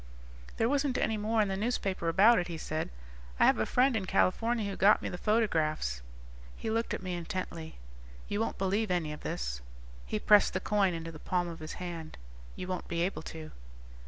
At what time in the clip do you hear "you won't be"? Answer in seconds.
12.55-13.03